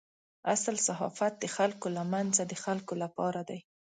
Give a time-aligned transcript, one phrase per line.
[0.53, 3.59] اصل صحافت د خلکو له منځه د خلکو لپاره دی.